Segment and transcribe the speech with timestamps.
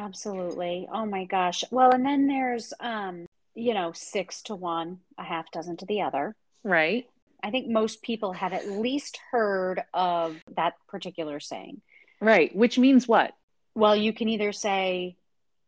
[0.00, 0.88] Absolutely.
[0.90, 1.62] Oh my gosh.
[1.70, 6.00] Well, and then there's um, you know, six to one, a half dozen to the
[6.00, 6.34] other.
[6.64, 7.06] Right.
[7.42, 11.82] I think most people have at least heard of that particular saying.
[12.20, 12.54] Right.
[12.54, 13.32] Which means what?
[13.74, 15.16] Well, you can either say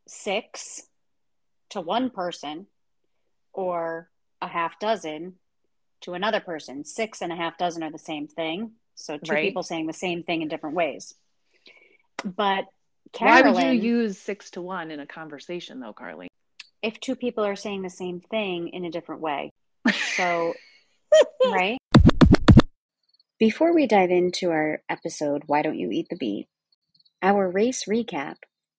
[0.09, 0.83] six
[1.71, 2.67] to one person
[3.53, 4.09] or
[4.41, 5.35] a half dozen
[6.03, 6.85] to another person.
[6.85, 8.73] Six and a half dozen are the same thing.
[8.95, 9.43] So two Right.
[9.43, 11.14] people saying the same thing in different ways.
[12.25, 12.67] But
[13.13, 16.29] Carolyn, Why would you use six to one in a conversation, though, Carly?
[16.83, 19.51] if two people are saying the same thing in a different way.
[20.16, 20.55] So,
[21.47, 21.79] right?
[23.39, 26.48] Before we dive into our episode, Why Don't You Eat the Beet?
[27.23, 28.37] Our race recap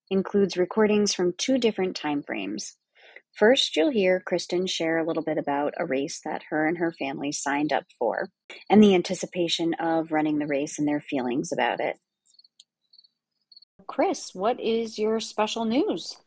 [0.10, 2.76] includes recordings from two different time frames.
[3.34, 6.92] First, you'll hear Kristen share a little bit about a race that her and her
[6.92, 8.30] family signed up for
[8.70, 11.98] and the anticipation of running the race and their feelings about it.
[13.88, 16.18] Chris, what is your special news?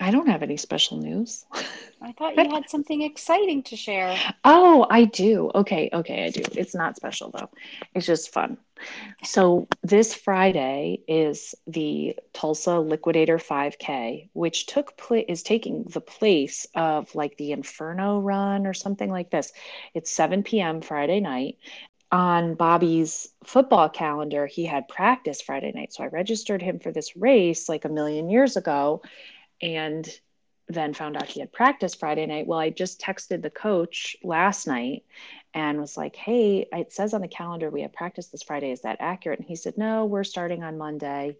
[0.00, 1.44] I don't have any special news.
[2.00, 4.16] I thought you had something exciting to share.
[4.44, 5.50] Oh, I do.
[5.52, 6.42] Okay, okay, I do.
[6.52, 7.50] It's not special though.
[7.94, 8.58] It's just fun.
[9.24, 16.68] So this Friday is the Tulsa Liquidator 5K, which took place is taking the place
[16.76, 19.52] of like the Inferno Run or something like this.
[19.94, 20.80] It's 7 p.m.
[20.80, 21.58] Friday night.
[22.10, 25.92] On Bobby's football calendar, he had practice Friday night.
[25.92, 29.02] So I registered him for this race like a million years ago
[29.60, 30.08] and
[30.68, 32.46] then found out he had practice Friday night.
[32.46, 35.04] Well, I just texted the coach last night
[35.54, 38.70] and was like, hey, it says on the calendar we have practice this Friday.
[38.70, 39.40] Is that accurate?
[39.40, 41.36] And he said, no, we're starting on Monday.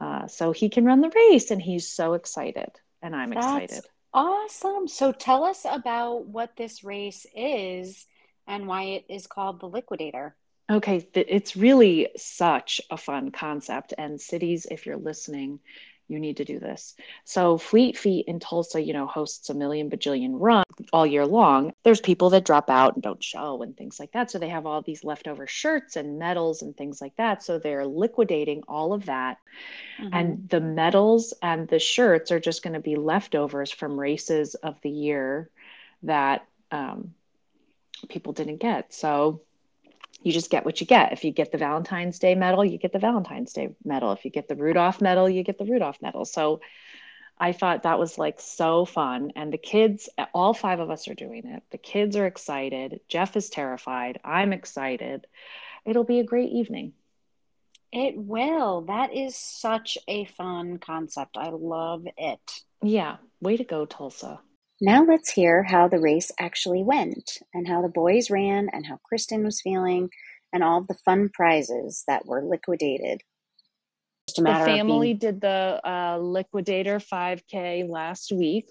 [0.00, 1.50] Uh, so he can run the race.
[1.50, 2.70] And he's so excited.
[3.02, 3.84] And I'm That's excited.
[4.14, 4.88] awesome.
[4.88, 8.06] So tell us about what this race is
[8.46, 10.34] and why it is called the Liquidator.
[10.70, 13.92] Okay, it's really such a fun concept.
[13.98, 15.60] And cities, if you're listening,
[16.08, 16.94] you need to do this.
[17.24, 21.72] So Fleet Feet in Tulsa, you know, hosts a million bajillion run all year long.
[21.84, 24.30] There's people that drop out and don't show and things like that.
[24.30, 27.42] So they have all these leftover shirts and medals and things like that.
[27.42, 29.38] So they're liquidating all of that.
[30.00, 30.10] Mhm.
[30.12, 34.80] And the medals and the shirts are just going to be leftovers from races of
[34.82, 35.50] the year
[36.02, 37.14] that um,
[38.08, 38.92] people didn't get.
[38.92, 39.42] So
[40.22, 41.12] you just get what you get.
[41.12, 44.12] If you get the Valentine's Day medal, you get the Valentine's Day medal.
[44.12, 46.24] If you get the Rudolph medal, you get the Rudolph medal.
[46.24, 46.60] So
[47.38, 49.32] I thought that was like so fun.
[49.34, 51.62] And the kids, all five of us are doing it.
[51.70, 53.00] The kids are excited.
[53.08, 54.20] Jeff is terrified.
[54.24, 55.26] I'm excited.
[55.84, 56.92] It'll be a great evening.
[57.90, 58.82] It will.
[58.82, 61.36] That is such a fun concept.
[61.36, 62.62] I love it.
[62.82, 63.16] Yeah.
[63.40, 64.40] Way to go, Tulsa.
[64.82, 68.98] Now let's hear how the race actually went and how the boys ran and how
[69.04, 70.10] Kristen was feeling
[70.52, 73.20] and all the fun prizes that were liquidated.
[74.28, 78.70] Just a the family of did the uh, liquidator 5k last week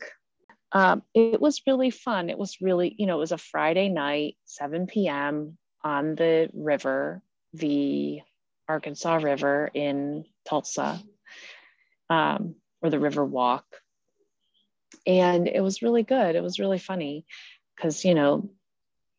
[0.74, 4.36] um, it was really fun it was really you know it was a friday night
[4.46, 7.22] 7 p.m on the river
[7.54, 8.20] the
[8.68, 11.02] arkansas river in tulsa
[12.10, 13.66] um, or the river walk
[15.06, 17.26] and it was really good it was really funny
[17.76, 18.50] because you know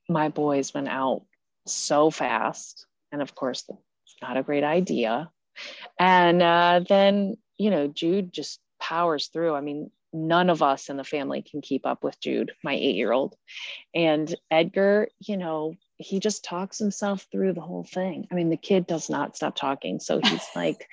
[0.09, 1.22] my boys went out
[1.66, 5.31] so fast and of course it's not a great idea
[5.98, 9.54] and uh, then, you know, Jude just powers through.
[9.54, 12.97] I mean, none of us in the family can keep up with Jude, my eight
[12.97, 13.37] year old.
[13.94, 18.26] And Edgar, you know, he just talks himself through the whole thing.
[18.31, 20.00] I mean, the kid does not stop talking.
[20.00, 20.88] So he's like,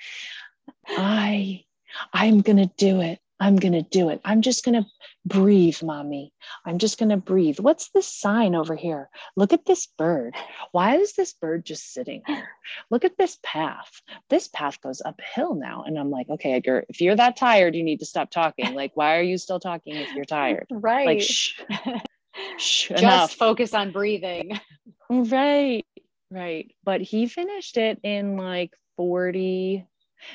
[0.86, 1.64] I,
[2.12, 3.18] I'm going to do it.
[3.40, 4.20] I'm going to do it.
[4.24, 4.86] I'm just going to
[5.24, 6.32] breathe, mommy.
[6.66, 7.58] I'm just going to breathe.
[7.58, 9.08] What's this sign over here?
[9.34, 10.34] Look at this bird.
[10.72, 12.48] Why is this bird just sitting here?
[12.90, 13.90] Look at this path.
[14.28, 15.84] This path goes uphill now.
[15.86, 18.74] And I'm like, okay, Edgar, if you're that tired, you need to stop talking.
[18.74, 20.66] Like, why are you still talking if you're tired?
[20.70, 21.06] right.
[21.06, 21.60] Like, shh,
[22.58, 23.32] shh, Just enough.
[23.34, 24.60] focus on breathing.
[25.08, 25.84] Right,
[26.30, 26.72] right.
[26.84, 29.86] But he finished it in like 40.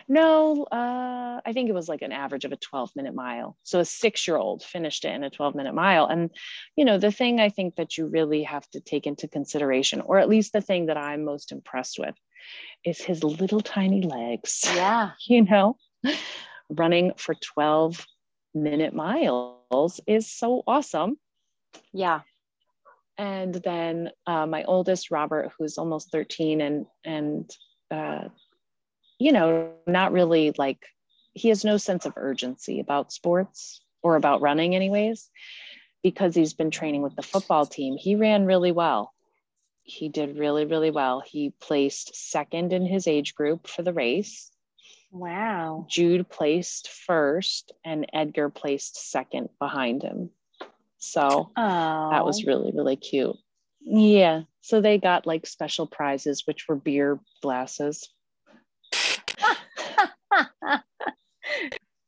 [0.08, 3.58] No, uh, I think it was like an average of a 12 minute mile.
[3.64, 6.08] So a six year old finished it in a 12 minute mile.
[6.08, 6.30] And,
[6.76, 10.20] you know, the thing I think that you really have to take into consideration, or
[10.20, 12.16] at least the thing that I'm most impressed with,
[12.84, 15.12] is his little tiny legs, Yeah.
[15.28, 15.78] you know,
[16.70, 18.06] running for 12
[18.54, 21.18] minute miles is so awesome
[21.92, 22.22] Yeah.
[23.18, 27.50] and then uh, my oldest robert who's almost 13 and and
[27.92, 28.30] uh,
[29.20, 30.80] you know not really like
[31.34, 35.30] he has no sense of urgency about sports or about running anyways
[36.04, 39.14] because he's been training with the football team he ran really well
[39.84, 44.52] he did really really well he placed second in his age group for the race
[45.16, 45.86] Wow.
[45.90, 50.30] Jude placed first and Edgar placed second behind him.
[50.98, 52.10] So oh.
[52.12, 53.38] that was really, really cute.
[53.80, 54.42] Yeah.
[54.60, 58.10] So they got like special prizes, which were beer glasses.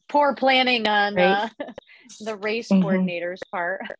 [0.09, 1.51] Poor planning on right?
[1.59, 1.65] uh,
[2.21, 2.81] the race mm-hmm.
[2.81, 3.81] coordinator's part.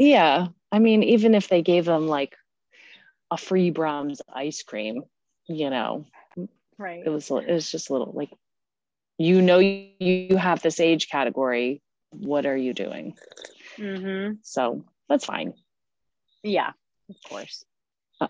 [0.00, 0.46] Yeah.
[0.70, 2.36] I mean, even if they gave them like
[3.32, 5.02] a free Braum's ice cream,
[5.48, 6.06] you know,
[6.78, 7.02] right.
[7.04, 8.30] It was, it was just a little like,
[9.18, 11.82] you know, you have this age category.
[12.10, 13.16] What are you doing?
[13.76, 14.34] Mm-hmm.
[14.42, 15.54] So that's fine.
[16.44, 16.70] Yeah,
[17.10, 17.64] of course.
[18.20, 18.28] Uh,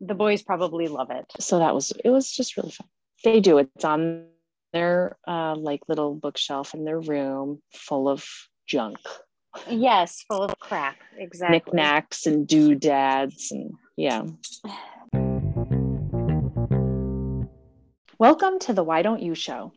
[0.00, 1.24] the boys probably love it.
[1.40, 2.86] So that was, it was just really fun.
[3.24, 3.56] They do.
[3.56, 4.26] It's on
[4.72, 8.24] their uh, like little bookshelf in their room full of
[8.66, 8.98] junk.
[9.68, 10.96] Yes, full of crap.
[11.18, 11.58] Exactly.
[11.58, 14.22] Knickknacks and doodads and yeah.
[18.18, 19.72] Welcome to the Why Don't You Show,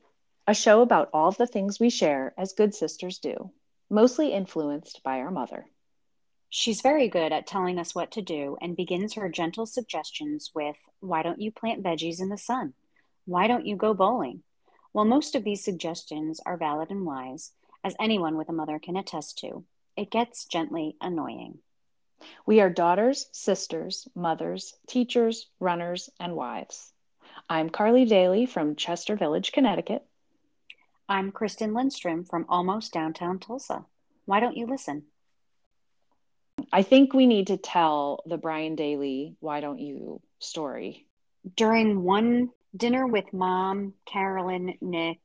[0.47, 3.51] a show about all the things we share as good sisters do,
[3.89, 5.65] mostly influenced by our mother.
[6.50, 10.77] She's very good at telling us what to do and begins her gentle suggestions with
[11.01, 12.75] Why don't you plant veggies in the sun?
[13.25, 14.44] Why don't you go bowling?
[14.95, 17.51] While most of these suggestions are valid and wise,
[17.83, 19.65] as anyone with a mother can attest to,
[19.97, 21.57] it gets gently annoying.
[22.45, 26.94] We are daughters, sisters, mothers, teachers, runners, and wives.
[27.50, 30.06] I'm Carly Daly from Chester Village, Connecticut.
[31.09, 33.83] I'm Kristen Lindstrom from almost downtown Tulsa.
[34.24, 35.03] Why don't you listen?
[36.71, 41.06] I think we need to tell the Brian Daly Why Don't You story.
[41.56, 45.19] During one dinner with mom, Carolyn, Nick,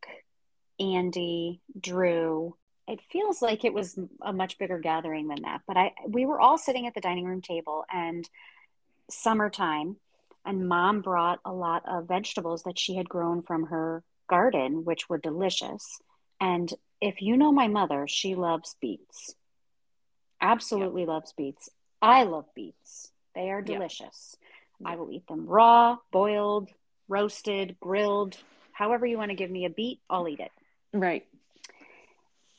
[0.79, 2.57] Andy, Drew.
[2.89, 6.41] It feels like it was a much bigger gathering than that, but I we were
[6.41, 8.29] all sitting at the dining room table and
[9.09, 9.97] summertime
[10.45, 15.09] and mom brought a lot of vegetables that she had grown from her garden which
[15.09, 16.01] were delicious.
[16.41, 19.35] And if you know my mother, she loves beets.
[20.41, 21.69] Absolutely loves beets.
[22.01, 23.13] I love beets.
[23.35, 24.37] They are delicious.
[24.85, 26.71] I will eat them raw, boiled,
[27.09, 28.37] roasted, grilled,
[28.73, 30.53] however you want to give me a beet, I'll eat it.
[30.93, 31.27] Right.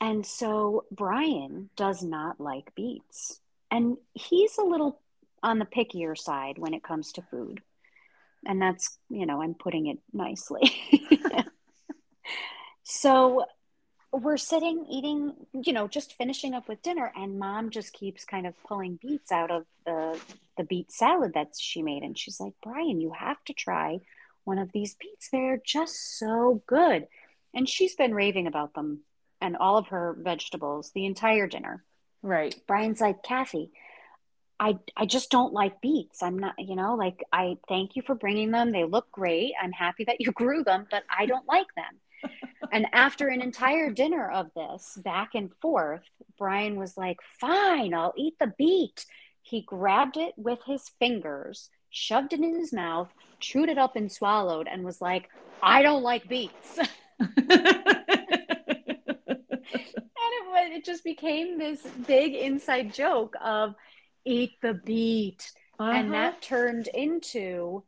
[0.00, 3.40] And so Brian does not like beets.
[3.70, 5.00] And he's a little
[5.42, 7.62] on the pickier side when it comes to food.
[8.44, 10.62] And that's, you know, I'm putting it nicely.
[12.82, 13.44] so
[14.12, 18.46] we're sitting eating, you know, just finishing up with dinner and mom just keeps kind
[18.46, 20.20] of pulling beets out of the
[20.58, 24.00] the beet salad that she made and she's like, "Brian, you have to try
[24.44, 25.28] one of these beets.
[25.30, 27.06] They're just so good.
[27.54, 29.00] And she's been raving about them
[29.40, 31.84] and all of her vegetables the entire dinner.
[32.22, 32.54] Right.
[32.66, 33.70] Brian's like, Kathy,
[34.58, 36.22] I, I just don't like beets.
[36.22, 38.70] I'm not, you know, like, I thank you for bringing them.
[38.70, 39.54] They look great.
[39.60, 41.98] I'm happy that you grew them, but I don't like them.
[42.70, 46.02] And after an entire dinner of this back and forth,
[46.38, 49.04] Brian was like, fine, I'll eat the beet.
[49.42, 53.08] He grabbed it with his fingers, shoved it in his mouth,
[53.40, 55.28] chewed it up and swallowed, and was like,
[55.62, 56.78] I don't like beets.
[57.18, 57.28] and
[60.62, 63.74] it, it just became this big inside joke of
[64.24, 65.50] eat the beet.
[65.78, 65.90] Uh-huh.
[65.90, 67.82] And that turned into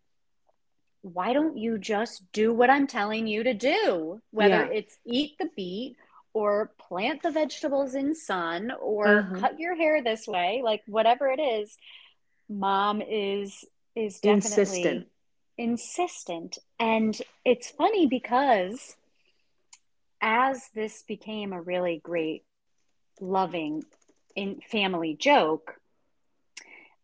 [1.05, 4.23] why don't you just do what I'm telling you to do?
[4.31, 4.71] Whether yeah.
[4.73, 5.97] it's eat the beet
[6.33, 9.39] or plant the vegetables in sun or uh-huh.
[9.39, 11.77] cut your hair this way, like whatever it is,
[12.49, 15.07] mom is is definitely insistent.
[15.59, 16.59] insistent.
[16.81, 18.97] And it's funny because
[20.23, 22.45] as this became a really great,
[23.21, 23.85] loving
[24.35, 25.75] in family joke,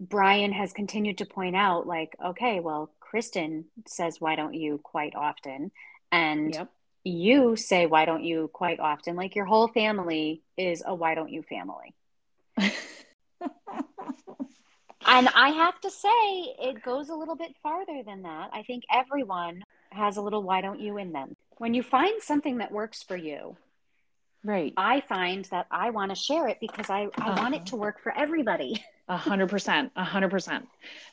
[0.00, 5.14] Brian has continued to point out, like, okay, well, Kristen says, why don't you quite
[5.16, 5.72] often?
[6.12, 6.68] And yep.
[7.02, 9.16] you say, why don't you quite often?
[9.16, 11.94] Like, your whole family is a why don't you family.
[15.06, 18.50] And I have to say, it goes a little bit farther than that.
[18.52, 21.36] I think everyone has a little why don't you in them.
[21.56, 23.56] When you find something that works for you,
[24.44, 24.72] right?
[24.76, 27.66] I find that I want to share it because I, I uh want it uh-huh.
[27.66, 28.84] to work for everybody.
[29.10, 30.68] A hundred percent, a hundred percent.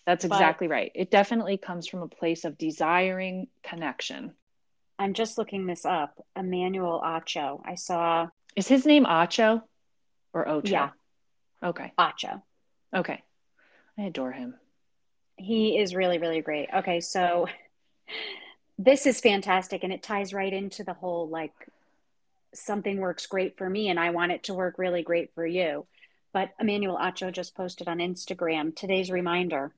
[0.06, 0.92] That's exactly but right.
[0.94, 4.34] It definitely comes from a place of desiring connection.
[5.00, 6.24] I'm just looking this up.
[6.36, 7.60] Emmanuel Acho.
[7.66, 8.28] I saw.
[8.56, 9.64] Is his name Acho
[10.32, 10.70] or Ocho?
[10.70, 10.90] Yeah.
[11.64, 11.92] Okay.
[11.98, 12.44] Acho.
[12.96, 13.24] Okay.
[13.98, 14.54] I adore him.
[15.36, 16.70] He is really, really great.
[16.72, 17.48] Okay, so
[18.78, 21.54] this is fantastic and it ties right into the whole like
[22.54, 25.88] something works great for me and I want it to work really great for you.
[26.38, 29.74] But Emmanuel Acho just posted on Instagram today's reminder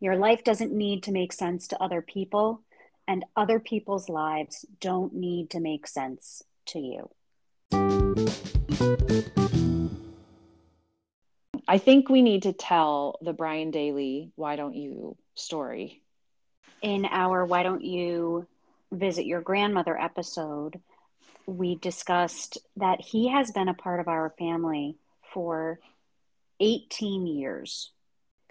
[0.00, 2.62] your life doesn't need to make sense to other people
[3.06, 7.10] and other people's lives don't need to make sense to you.
[11.68, 16.02] I think we need to tell the Brian Daly Why Don't You story.
[16.80, 18.48] In our Why Don't You
[18.90, 20.80] Visit Your Grandmother episode,
[21.46, 24.96] we discussed that he has been a part of our family
[25.32, 25.78] for
[26.60, 27.90] 18 years.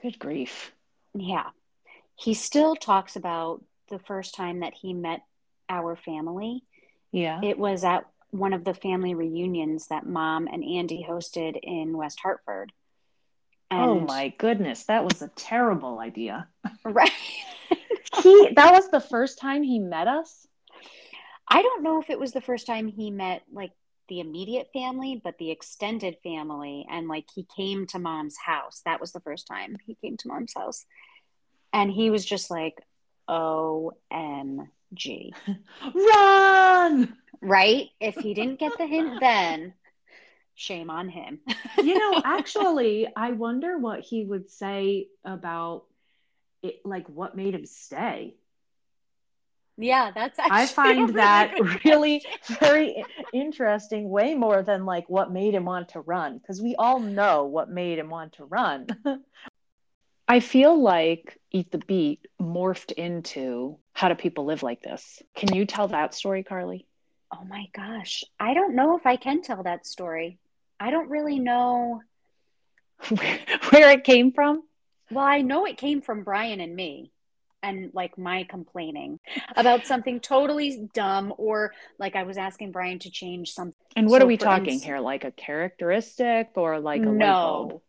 [0.01, 0.71] Good grief.
[1.13, 1.49] Yeah.
[2.15, 5.21] He still talks about the first time that he met
[5.69, 6.63] our family.
[7.11, 7.39] Yeah.
[7.43, 12.19] It was at one of the family reunions that mom and Andy hosted in West
[12.21, 12.71] Hartford.
[13.69, 16.47] oh my goodness, that was a terrible idea.
[16.83, 17.11] Right.
[18.23, 20.47] he that was the first time he met us?
[21.47, 23.71] I don't know if it was the first time he met like
[24.11, 28.81] the immediate family, but the extended family and like he came to mom's house.
[28.83, 30.85] That was the first time he came to mom's house.
[31.71, 32.77] And he was just like,
[33.29, 33.95] OMG.
[35.95, 37.15] Run!
[37.41, 37.87] Right?
[38.01, 39.75] If he didn't get the hint then,
[40.55, 41.39] shame on him.
[41.77, 45.85] you know, actually, I wonder what he would say about
[46.61, 48.35] it, like what made him stay.
[49.81, 52.25] Yeah, that's I find really that really
[52.59, 56.99] very interesting, way more than like what made him want to run, because we all
[56.99, 58.87] know what made him want to run.
[60.27, 65.21] I feel like Eat the Beet morphed into How Do People Live Like This?
[65.35, 66.85] Can you tell that story, Carly?
[67.33, 68.23] Oh my gosh.
[68.39, 70.37] I don't know if I can tell that story.
[70.79, 72.01] I don't really know
[73.09, 74.63] where it came from.
[75.09, 77.11] Well, I know it came from Brian and me
[77.63, 79.19] and like my complaining
[79.55, 83.75] about something totally dumb or like I was asking Brian to change something.
[83.95, 84.99] And what so are we talking instance, here?
[84.99, 87.81] Like a characteristic or like a no,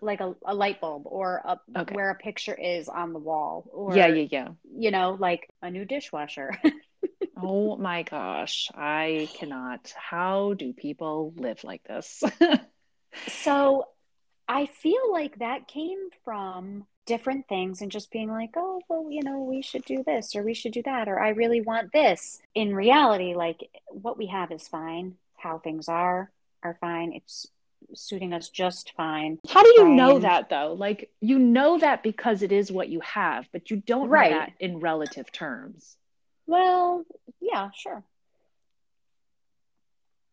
[0.00, 1.94] like a, a light bulb or a, okay.
[1.94, 5.70] where a picture is on the wall or yeah yeah yeah you know like a
[5.70, 6.52] new dishwasher
[7.36, 12.22] oh my gosh i cannot how do people live like this
[13.28, 13.84] so
[14.48, 19.20] i feel like that came from different things and just being like oh well you
[19.22, 22.40] know we should do this or we should do that or i really want this
[22.54, 26.30] in reality like what we have is fine how things are
[26.62, 27.48] are fine it's
[27.94, 29.38] suiting us just fine.
[29.48, 30.74] How do you know that though?
[30.78, 34.30] Like you know that because it is what you have, but you don't right.
[34.30, 35.96] know that in relative terms.
[36.46, 37.04] Well,
[37.40, 38.02] yeah, sure.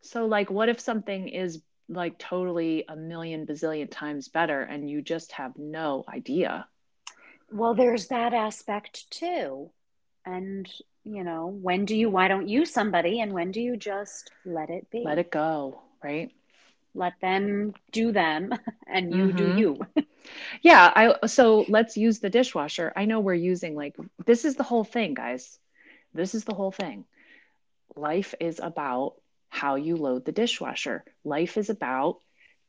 [0.02, 5.02] So like what if something is like totally a million bazillion times better and you
[5.02, 6.66] just have no idea?
[7.50, 9.70] Well, there's that aspect too.
[10.24, 10.68] And
[11.04, 14.68] you know, when do you why don't you somebody and when do you just let
[14.70, 15.02] it be?
[15.04, 16.30] Let it go, right?
[16.98, 18.52] let them do them
[18.86, 19.36] and you mm-hmm.
[19.36, 19.80] do you
[20.62, 24.62] yeah i so let's use the dishwasher i know we're using like this is the
[24.62, 25.58] whole thing guys
[26.14, 27.04] this is the whole thing
[27.96, 29.14] life is about
[29.48, 31.04] how you load the dishwasher.
[31.24, 32.20] Life is about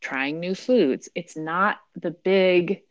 [0.01, 1.09] trying new foods.
[1.15, 2.81] It's not the big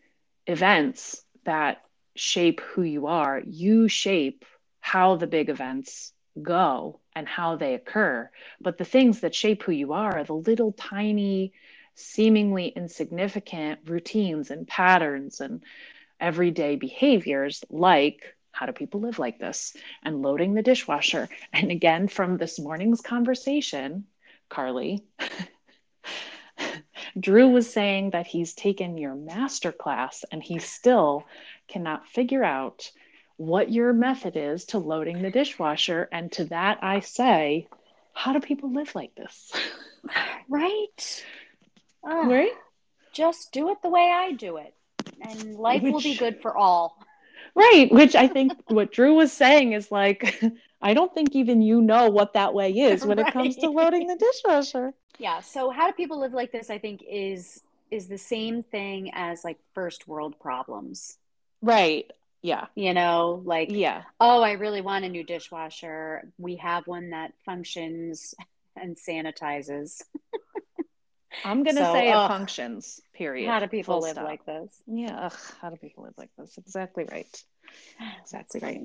[0.47, 1.83] events that
[2.15, 3.41] shape who you are.
[3.45, 4.45] You shape
[4.81, 8.31] how the big events go and how they occur.
[8.61, 11.53] But the things that shape who you are are the little tiny,
[11.95, 15.63] seemingly insignificant routines and patterns and
[16.21, 21.29] everyday behaviors like how do people live like this and loading the dishwasher.
[21.53, 24.05] And again, from this morning's conversation,
[24.49, 25.05] Carly,
[27.21, 31.25] Drew was saying that he's taken your master class and he still
[31.69, 32.91] cannot figure out
[33.37, 36.09] what your method is to loading the dishwasher.
[36.11, 37.69] And to that, I say,
[38.13, 39.53] how do people live like this?
[40.49, 41.25] Right.
[42.27, 42.53] right?
[43.13, 44.73] Just do it the way I do it,
[45.21, 46.97] and life which, will be good for all.
[47.59, 47.89] Right.
[47.91, 50.41] Which I think what Drew was saying is like,
[50.83, 53.27] I don't think even you know what that way is when right.
[53.27, 54.95] it comes to loading the dishwasher.
[55.19, 55.41] Yeah.
[55.41, 56.71] So, how do people live like this?
[56.71, 61.19] I think is is the same thing as like first world problems.
[61.61, 62.09] Right.
[62.43, 62.67] Yeah.
[62.77, 64.03] You know, like, yeah.
[64.21, 66.31] Oh, I really want a new dishwasher.
[66.39, 68.35] We have one that functions
[68.77, 70.03] and sanitizes.
[71.45, 73.49] I'm going to so, say ugh, it functions, period.
[73.49, 74.25] How do people Full live stop.
[74.25, 74.83] like this?
[74.87, 75.27] Yeah.
[75.27, 76.57] Ugh, how do people live like this?
[76.59, 77.45] Exactly right.
[78.23, 78.83] Exactly right.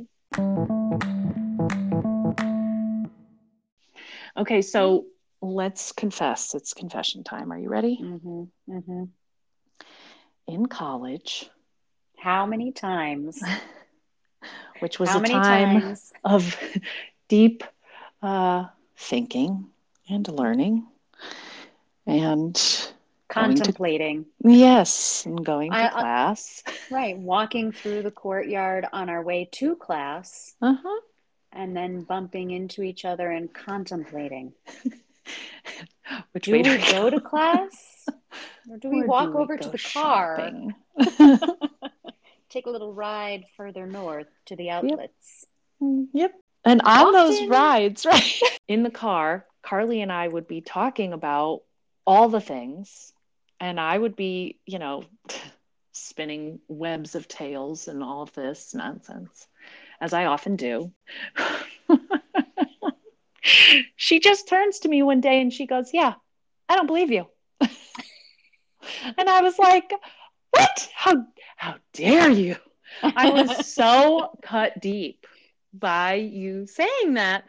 [4.38, 4.62] Okay.
[4.62, 5.06] So
[5.42, 6.56] let's confess.
[6.56, 7.52] It's confession time.
[7.52, 8.00] Are you ready?
[8.02, 8.44] Mm-hmm.
[8.70, 9.04] Mm-hmm.
[10.48, 11.50] In college,
[12.18, 13.42] how many times?
[14.80, 16.12] Which was How a time times?
[16.26, 16.60] of
[17.30, 17.64] deep
[18.22, 18.66] uh,
[18.98, 19.68] thinking
[20.10, 20.86] and learning
[22.06, 22.60] and
[23.30, 24.24] contemplating.
[24.24, 26.64] To, yes, and going to I, class.
[26.92, 30.56] right, walking through the courtyard on our way to class.
[30.62, 31.00] Uh-huh.
[31.52, 34.54] and then bumping into each other and contemplating.
[36.34, 38.08] Which Do way we do go to class?
[38.70, 40.52] Or do we Or walk do we over to the car?
[42.50, 45.46] Take a little ride further north to the outlets.
[45.82, 46.32] Yep.
[46.64, 48.40] And on those rides, right?
[48.70, 51.64] In the car, Carly and I would be talking about
[52.06, 53.12] all the things.
[53.60, 55.04] And I would be, you know,
[55.94, 59.48] spinning webs of tales and all of this nonsense,
[60.02, 60.92] as I often do.
[63.96, 66.14] she just turns to me one day and she goes, Yeah,
[66.68, 67.28] I don't believe you.
[67.62, 69.92] and I was like,
[70.52, 70.90] What?
[70.94, 71.26] How
[71.58, 72.56] how dare you?
[73.02, 75.26] I was so cut deep
[75.74, 77.46] by you saying that.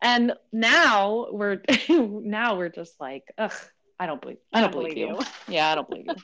[0.00, 3.52] And now we're now we're just like, ugh,
[3.98, 5.18] I don't believe I don't, believe, you.
[5.48, 6.14] Yeah, I don't believe you.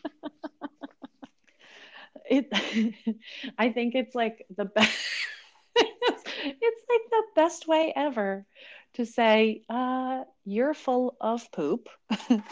[2.29, 2.47] it
[3.59, 4.91] I think it's like the best
[5.77, 8.47] it's, it's like the best way ever
[8.95, 11.89] to say, uh, you're full of poop.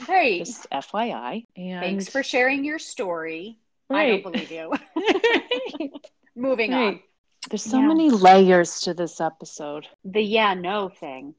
[0.09, 1.47] Hey, Just FYI.
[1.57, 3.59] And thanks for sharing your story.
[3.89, 4.73] I don't believe you.
[4.97, 5.93] Right.
[6.35, 7.01] Moving on.
[7.49, 7.87] There's so Yeah.
[7.87, 9.87] many layers to this episode.
[10.05, 11.35] The yeah, no thing.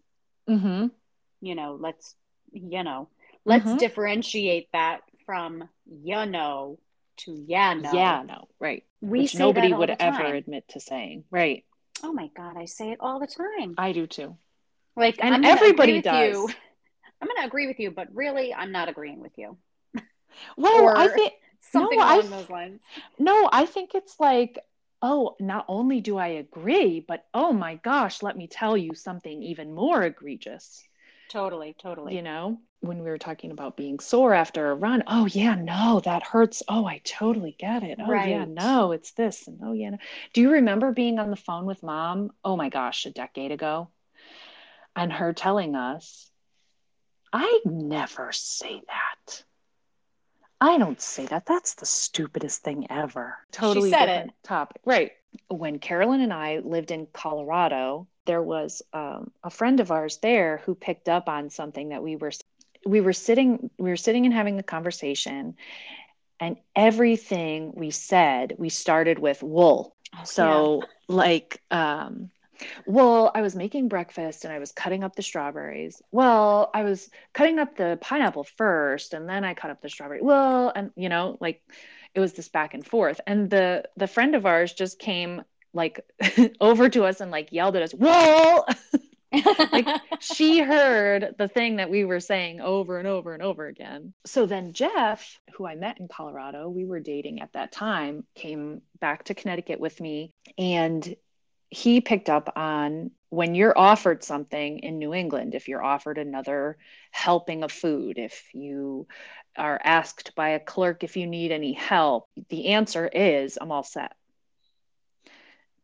[0.48, 0.88] Mm-hmm.
[1.42, 2.16] You know, let's,
[2.54, 3.10] you know,
[3.46, 3.80] let's Mhm.
[3.80, 6.80] differentiate that from you know
[7.18, 7.94] to yeah, no.
[7.94, 8.84] Yeah, no, right.
[9.02, 11.26] We Which nobody would ever admit to saying.
[11.30, 11.66] Right.
[12.02, 13.76] Oh my God, I say it all the time.
[13.78, 14.38] I do too.
[14.96, 16.34] Like, And everybody does.
[16.34, 16.50] You.
[17.22, 19.58] I'm going to agree with you, but really, I'm not agreeing with you.
[20.58, 21.34] Well, I think
[21.72, 22.82] Something No, along th- those lines.
[23.18, 24.60] no, I think it's like,
[25.02, 29.42] oh, not only do I agree, but oh my gosh, let me tell you something
[29.44, 30.84] even more egregious.
[31.30, 32.16] Totally, totally.
[32.16, 36.02] You know, when we were talking about being sore after a run, oh yeah, no,
[36.04, 36.62] that hurts.
[36.68, 38.00] Oh, I totally get it.
[38.02, 39.92] Oh yeah, no, it's this and oh yeah.
[39.92, 39.98] No.
[40.34, 42.32] Do you remember being on the phone with mom?
[42.44, 43.88] Oh my gosh, a decade ago,
[44.96, 46.30] and her telling us,
[47.32, 49.44] I never say that.
[50.60, 51.46] I don't say that.
[51.46, 53.38] That's the stupidest thing ever.
[53.52, 54.82] Totally said different topic.
[54.86, 55.12] Right.
[55.48, 60.62] When Carolyn and I lived in Colorado, there was um, a friend of ours there
[60.66, 62.32] who picked up on something that we were
[62.86, 65.56] we were sitting we were sitting and having a conversation
[66.40, 69.96] and everything we said we started with wool.
[70.16, 72.30] Oh, so like um
[72.86, 76.02] well i was making breakfast and i was cutting up the strawberries.
[76.12, 80.22] Well i was cutting up the pineapple first and then i cut up the strawberry.
[80.22, 81.62] Well and you know like
[82.14, 83.20] it was this back and forth.
[83.26, 85.44] And the the friend of ours just came
[85.74, 86.06] like
[86.62, 89.00] over to us and like yelled at us well yeah.
[89.34, 89.88] like
[90.20, 94.14] she heard the thing that we were saying over and over and over again.
[94.26, 98.82] So then Jeff, who I met in Colorado, we were dating at that time, came
[99.00, 101.16] back to Connecticut with me and
[101.70, 106.78] he picked up on when you're offered something in New England, if you're offered another
[107.10, 109.08] helping of food, if you
[109.58, 113.84] are asked by a clerk if you need any help, the answer is I'm all
[113.84, 114.14] set.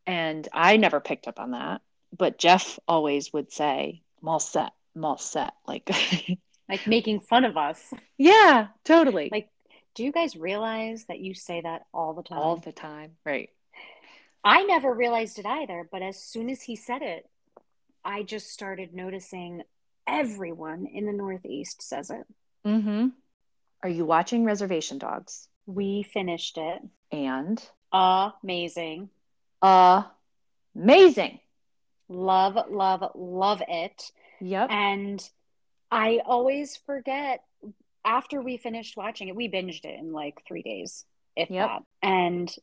[0.05, 1.81] And I never picked up on that
[2.15, 5.53] but Jeff always would say, I'm all set, I'm all set.
[5.67, 5.89] Like,
[6.69, 7.81] like making fun of us.
[8.17, 9.29] yeah, totally.
[9.31, 9.49] Like,
[9.95, 12.37] do you guys realize that you say that all the time?
[12.37, 13.11] all the time.
[13.25, 13.49] Right.
[14.43, 17.29] I never realized it either, but as soon as he said it,
[18.05, 19.63] I just started noticing
[20.07, 22.25] everyone in the Northeast says it.
[22.65, 23.07] Mm-hmm.
[23.83, 25.47] Are you watching Reservation Dogs?
[25.65, 26.81] We finished it.
[27.11, 29.09] And Amazing.
[29.61, 31.39] amazing.
[32.09, 34.11] Love, love, love it.
[34.41, 34.69] Yep.
[34.71, 35.29] And
[35.91, 37.43] I always forget
[38.03, 41.67] after we finished watching it, we binged it in like three days, if Yep.
[41.67, 41.83] that.
[42.01, 42.53] And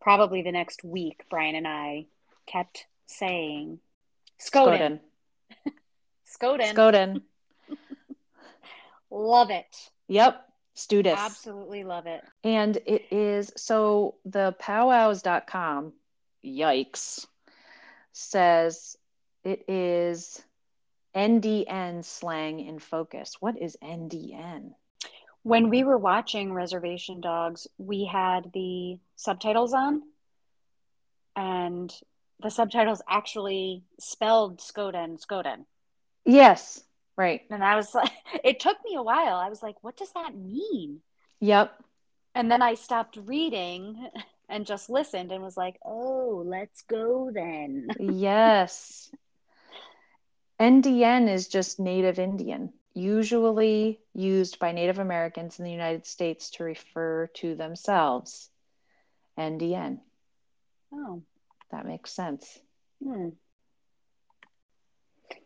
[0.00, 2.06] probably the next week, Brian and I
[2.46, 3.80] kept saying,
[4.40, 5.00] Skoden,
[6.26, 6.74] Skoden.
[6.74, 7.22] Skoden,
[9.10, 9.90] love it.
[10.08, 10.42] Yep.
[10.76, 11.16] Studis.
[11.16, 12.22] Absolutely love it.
[12.44, 15.94] And it is so the powwows.com,
[16.44, 17.26] yikes,
[18.16, 18.96] says
[19.44, 20.42] it is
[21.14, 23.36] NDN slang in focus.
[23.40, 24.72] What is NDN?
[25.42, 30.02] When we were watching Reservation Dogs, we had the subtitles on,
[31.36, 31.94] and
[32.40, 35.66] the subtitles actually spelled Skoden, Skoden.
[36.24, 36.82] Yes,
[37.16, 37.42] right.
[37.50, 38.10] And I was like,
[38.44, 39.36] it took me a while.
[39.36, 41.00] I was like, what does that mean?
[41.40, 41.82] Yep.
[42.34, 44.08] And then I stopped reading
[44.48, 47.88] and just listened and was like, oh, let's go then.
[47.98, 49.10] yes.
[50.60, 56.64] NDN is just Native Indian, usually used by Native Americans in the United States to
[56.64, 58.48] refer to themselves.
[59.38, 60.00] NDN.
[60.94, 61.22] Oh,
[61.70, 62.58] That makes sense.
[63.02, 63.30] hmm.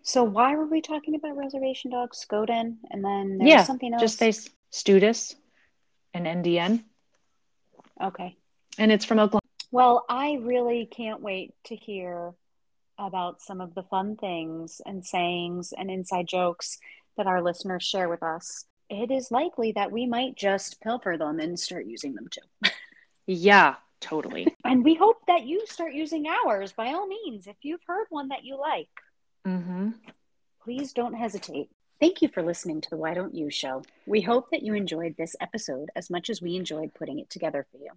[0.03, 3.93] So why were we talking about reservation dogs, Skoden, and then there yeah, was something
[3.93, 4.01] else?
[4.03, 4.33] just say
[4.73, 5.35] Studis
[6.15, 6.85] and NDN.
[8.03, 8.37] okay.
[8.79, 9.41] And it's from Oklahoma.
[9.73, 12.33] Well, I really can't wait to hear
[12.99, 16.79] about some of the fun things and sayings and inside jokes
[17.17, 18.65] that our listeners share with us.
[18.89, 22.71] It is likely that we might just pilfer them and start using them too.
[23.27, 24.47] Yeah, totally.
[24.65, 27.47] And we hope that you start using ours by all means.
[27.47, 28.89] If you've heard one that you like,
[29.47, 29.91] mm-hmm.
[30.63, 31.71] please don't hesitate.
[31.99, 33.83] Thank you for listening to the Why Don't You show.
[34.07, 37.67] We hope that you enjoyed this episode as much as we enjoyed putting it together
[37.71, 37.91] for you.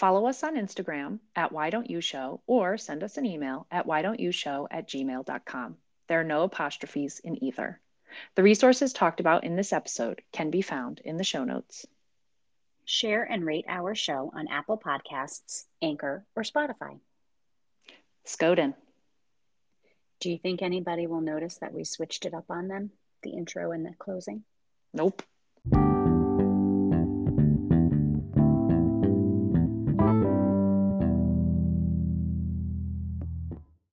[0.00, 3.84] Follow us on Instagram at Why Don't You Show or send us an email at
[3.84, 5.76] Why Don't You Show at gmail.com.
[6.08, 7.78] There are no apostrophes in either.
[8.34, 11.84] The resources talked about in this episode can be found in the show notes.
[12.86, 16.98] Share and rate our show on Apple Podcasts, Anchor, or Spotify.
[18.24, 18.72] Skoden.
[20.18, 23.70] Do you think anybody will notice that we switched it up on them, the intro
[23.70, 24.44] and the closing?
[24.94, 25.22] Nope.